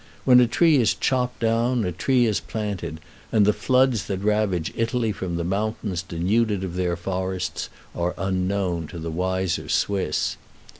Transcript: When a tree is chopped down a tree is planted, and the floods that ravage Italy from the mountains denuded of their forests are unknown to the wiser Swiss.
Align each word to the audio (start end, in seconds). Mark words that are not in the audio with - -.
When 0.25 0.39
a 0.39 0.47
tree 0.47 0.77
is 0.77 0.95
chopped 0.95 1.41
down 1.41 1.85
a 1.85 1.91
tree 1.91 2.25
is 2.25 2.39
planted, 2.39 2.99
and 3.31 3.45
the 3.45 3.53
floods 3.53 4.05
that 4.07 4.17
ravage 4.23 4.73
Italy 4.75 5.11
from 5.11 5.35
the 5.35 5.43
mountains 5.43 6.01
denuded 6.01 6.63
of 6.63 6.73
their 6.73 6.95
forests 6.95 7.69
are 7.93 8.15
unknown 8.17 8.87
to 8.87 8.97
the 8.97 9.11
wiser 9.11 9.69
Swiss. 9.69 10.37